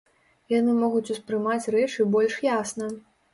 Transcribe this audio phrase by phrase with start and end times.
[0.59, 2.91] Яны могуць успрымаць рэчы больш ясна.